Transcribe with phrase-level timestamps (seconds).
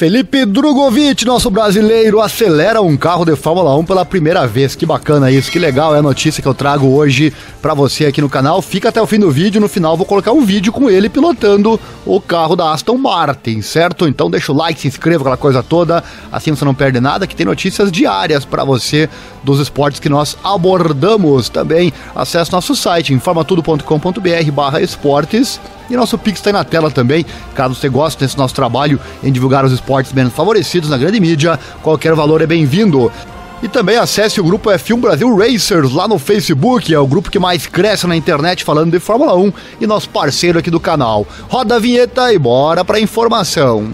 [0.00, 4.74] Felipe Drogovic, nosso brasileiro, acelera um carro de Fórmula 1 pela primeira vez.
[4.74, 7.30] Que bacana isso, que legal é a notícia que eu trago hoje
[7.60, 8.62] para você aqui no canal.
[8.62, 11.78] Fica até o fim do vídeo, no final vou colocar um vídeo com ele pilotando
[12.06, 14.08] o carro da Aston Martin, certo?
[14.08, 17.36] Então deixa o like, se inscreva, aquela coisa toda, assim você não perde nada, que
[17.36, 19.06] tem notícias diárias para você
[19.42, 21.48] dos esportes que nós abordamos.
[21.48, 27.26] Também acesse nosso site informatudo.com.br barra esportes e nosso Pix está aí na tela também,
[27.52, 31.58] caso você goste desse nosso trabalho em divulgar os esportes menos favorecidos na grande mídia,
[31.82, 33.10] qualquer valor é bem-vindo.
[33.62, 37.38] E também acesse o grupo F1 Brasil Racers lá no Facebook, é o grupo que
[37.38, 41.26] mais cresce na internet falando de Fórmula 1 e nosso parceiro aqui do canal.
[41.48, 43.90] Roda a vinheta e bora para informação.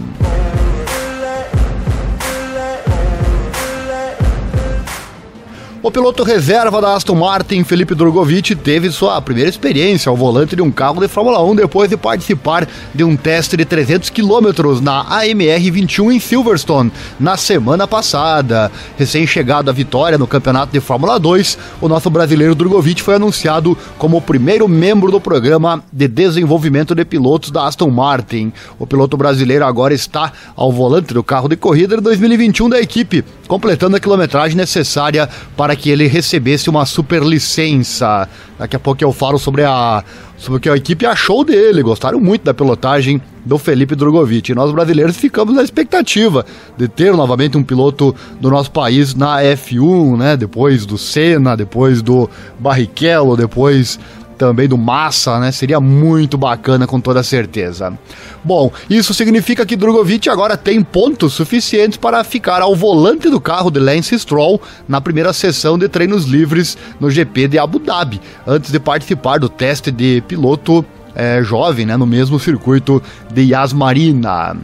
[5.83, 10.61] O piloto reserva da Aston Martin, Felipe Drogovic, teve sua primeira experiência ao volante de
[10.61, 15.01] um carro de Fórmula 1 depois de participar de um teste de 300 km na
[15.01, 18.71] AMR 21 em Silverstone na semana passada.
[18.97, 24.17] Recém-chegado à vitória no campeonato de Fórmula 2, o nosso brasileiro Drogovic foi anunciado como
[24.17, 28.51] o primeiro membro do programa de desenvolvimento de pilotos da Aston Martin.
[28.79, 33.23] O piloto brasileiro agora está ao volante do carro de corrida de 2021 da equipe,
[33.47, 38.27] completando a quilometragem necessária para que ele recebesse uma super licença.
[38.59, 40.03] Daqui a pouco eu falo sobre a
[40.37, 41.81] sobre o que a equipe achou dele.
[41.81, 44.51] Gostaram muito da pilotagem do Felipe Drogovic.
[44.51, 46.45] E nós brasileiros ficamos na expectativa
[46.77, 50.37] de ter novamente um piloto do nosso país na F1, né?
[50.37, 53.99] Depois do Senna, depois do Barrichello, depois
[54.37, 55.51] também do Massa, né?
[55.51, 57.97] Seria muito bacana com toda certeza.
[58.43, 63.71] Bom, isso significa que Drogovic agora tem pontos suficientes para ficar ao volante do carro
[63.71, 68.71] de Lance Stroll na primeira sessão de treinos livres no GP de Abu Dhabi, antes
[68.71, 70.85] de participar do teste de piloto
[71.15, 71.97] é, jovem, né?
[71.97, 73.01] No mesmo circuito
[73.33, 74.55] de Yas Marina.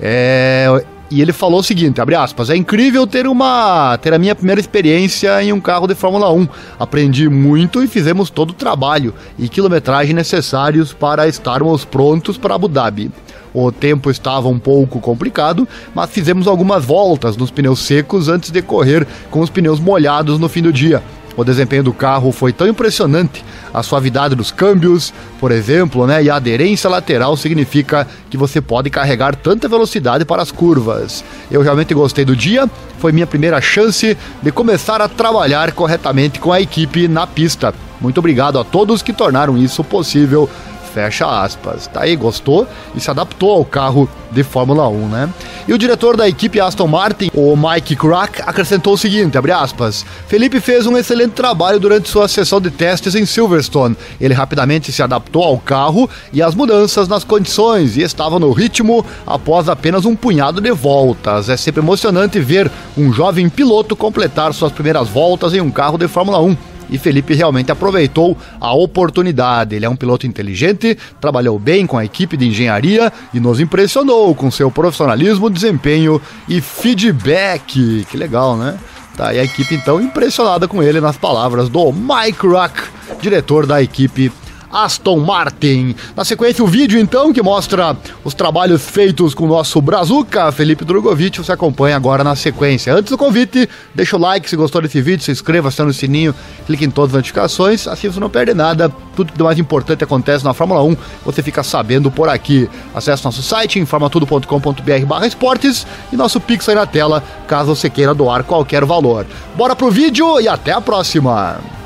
[0.00, 4.34] É, e ele falou o seguinte, abre aspas, é incrível ter uma ter a minha
[4.34, 6.48] primeira experiência em um carro de Fórmula 1.
[6.78, 12.66] Aprendi muito e fizemos todo o trabalho e quilometragem necessários para estarmos prontos para Abu
[12.66, 13.10] Dhabi.
[13.54, 18.60] O tempo estava um pouco complicado, mas fizemos algumas voltas nos pneus secos antes de
[18.60, 21.02] correr com os pneus molhados no fim do dia.
[21.36, 26.30] O desempenho do carro foi tão impressionante, a suavidade dos câmbios, por exemplo, né, e
[26.30, 31.22] a aderência lateral significa que você pode carregar tanta velocidade para as curvas.
[31.50, 36.52] Eu realmente gostei do dia, foi minha primeira chance de começar a trabalhar corretamente com
[36.52, 37.74] a equipe na pista.
[38.00, 40.48] Muito obrigado a todos que tornaram isso possível
[40.96, 41.86] Fecha aspas.
[41.88, 45.28] Tá aí, gostou e se adaptou ao carro de Fórmula 1, né?
[45.68, 50.06] E o diretor da equipe Aston Martin, o Mike Crack, acrescentou o seguinte, abre aspas,
[50.26, 53.94] Felipe fez um excelente trabalho durante sua sessão de testes em Silverstone.
[54.18, 59.04] Ele rapidamente se adaptou ao carro e às mudanças nas condições e estava no ritmo
[59.26, 61.50] após apenas um punhado de voltas.
[61.50, 66.08] É sempre emocionante ver um jovem piloto completar suas primeiras voltas em um carro de
[66.08, 66.56] Fórmula 1
[66.90, 69.74] e Felipe realmente aproveitou a oportunidade.
[69.74, 74.34] Ele é um piloto inteligente, trabalhou bem com a equipe de engenharia e nos impressionou
[74.34, 78.06] com seu profissionalismo, desempenho e feedback.
[78.08, 78.78] Que legal, né?
[79.16, 82.82] Tá, e a equipe então impressionada com ele nas palavras do Mike Rock,
[83.18, 84.30] diretor da equipe
[84.72, 85.94] Aston Martin.
[86.14, 90.84] Na sequência, o vídeo então que mostra os trabalhos feitos com o nosso Brazuca, Felipe
[90.84, 92.94] Drogovic, você acompanha agora na sequência.
[92.94, 96.34] Antes do convite, deixa o like se gostou desse vídeo, se inscreva, aciona o sininho,
[96.66, 98.92] clique em todas as notificações, assim você não perde nada.
[99.14, 102.68] Tudo que mais importante acontece na Fórmula 1, você fica sabendo por aqui.
[102.94, 108.14] Acesse nosso site, informatudo.com.br barra esportes e nosso Pix aí na tela, caso você queira
[108.14, 109.26] doar qualquer valor.
[109.56, 111.85] Bora pro vídeo e até a próxima!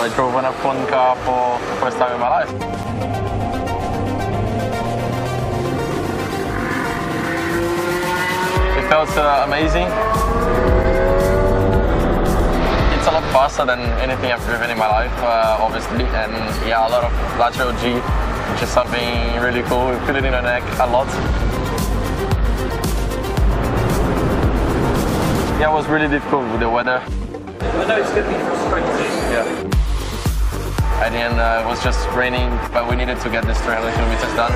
[0.00, 2.48] I drove an F1 car for the first time in my life.
[8.78, 9.88] It felt uh, amazing.
[12.96, 16.32] It's a lot faster than anything I've driven in my life, uh, obviously, and
[16.66, 18.00] yeah, a lot of lateral G,
[18.52, 19.90] which is something really cool.
[19.90, 21.08] We feel it in the neck a lot.
[25.60, 27.02] Yeah, it was really difficult with the weather.
[27.60, 28.96] I know it's going to be frustrating.
[29.30, 29.79] Yeah.
[31.00, 33.92] At the end uh, it was just raining, but we needed to get this 300
[33.94, 34.52] kilometers done,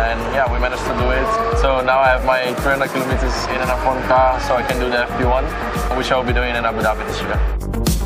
[0.00, 1.28] and yeah, we managed to do it.
[1.60, 4.88] So now I have my 300 kilometers in an F1 car, so I can do
[4.88, 8.01] the FP1, which I will be doing in Abu Dhabi this year.